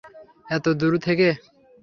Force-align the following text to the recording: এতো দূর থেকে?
এতো 0.47 0.69
দূর 0.79 0.93
থেকে? 1.05 1.27